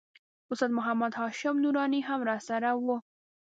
استاد 0.51 0.71
محمد 0.77 1.13
هاشم 1.19 1.55
نوراني 1.63 1.99
هم 2.07 2.19
راسره 2.29 2.71
و. 2.85 2.85